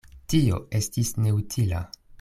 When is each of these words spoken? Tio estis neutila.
Tio 0.33 0.57
estis 0.79 1.13
neutila. 1.27 1.87